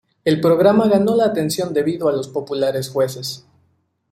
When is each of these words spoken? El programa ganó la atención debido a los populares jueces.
El 0.25 0.41
programa 0.41 0.87
ganó 0.87 1.15
la 1.15 1.25
atención 1.25 1.75
debido 1.75 2.09
a 2.09 2.11
los 2.11 2.27
populares 2.27 2.89
jueces. 2.89 3.45